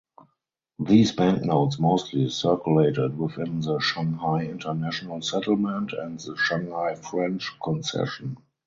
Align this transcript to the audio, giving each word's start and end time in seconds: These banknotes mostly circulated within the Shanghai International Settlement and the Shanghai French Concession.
These 0.79 1.11
banknotes 1.11 1.77
mostly 1.77 2.27
circulated 2.31 3.15
within 3.19 3.59
the 3.59 3.77
Shanghai 3.79 4.39
International 4.45 5.21
Settlement 5.21 5.93
and 5.93 6.19
the 6.19 6.35
Shanghai 6.37 6.95
French 6.95 7.51
Concession. 7.63 8.37